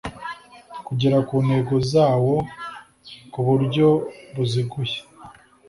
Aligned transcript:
kugera 0.87 1.17
ku 1.27 1.35
ntego 1.45 1.75
zawo 1.91 2.35
ku 3.31 3.39
buryo 3.47 3.87
buziguye 4.33 4.97